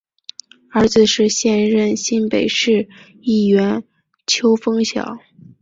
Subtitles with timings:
[0.71, 2.89] 儿子是现任新北市
[3.21, 3.83] 议员
[4.25, 5.19] 邱烽尧。